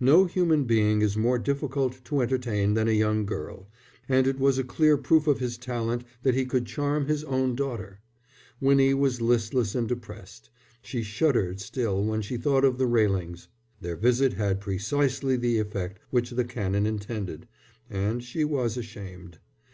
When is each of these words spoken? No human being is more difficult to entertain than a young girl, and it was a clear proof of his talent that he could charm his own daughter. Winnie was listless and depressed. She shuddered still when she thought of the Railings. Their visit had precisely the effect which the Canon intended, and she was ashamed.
No 0.00 0.26
human 0.26 0.64
being 0.64 1.00
is 1.00 1.16
more 1.16 1.38
difficult 1.38 2.04
to 2.04 2.20
entertain 2.20 2.74
than 2.74 2.86
a 2.86 2.90
young 2.92 3.24
girl, 3.24 3.66
and 4.10 4.26
it 4.26 4.38
was 4.38 4.58
a 4.58 4.62
clear 4.62 4.98
proof 4.98 5.26
of 5.26 5.38
his 5.38 5.56
talent 5.56 6.04
that 6.22 6.34
he 6.34 6.44
could 6.44 6.66
charm 6.66 7.06
his 7.06 7.24
own 7.24 7.54
daughter. 7.54 8.00
Winnie 8.60 8.92
was 8.92 9.22
listless 9.22 9.74
and 9.74 9.88
depressed. 9.88 10.50
She 10.82 11.02
shuddered 11.02 11.60
still 11.62 12.04
when 12.04 12.20
she 12.20 12.36
thought 12.36 12.62
of 12.66 12.76
the 12.76 12.86
Railings. 12.86 13.48
Their 13.80 13.96
visit 13.96 14.34
had 14.34 14.60
precisely 14.60 15.38
the 15.38 15.58
effect 15.58 15.98
which 16.10 16.28
the 16.28 16.44
Canon 16.44 16.84
intended, 16.84 17.48
and 17.88 18.22
she 18.22 18.44
was 18.44 18.76
ashamed. 18.76 19.38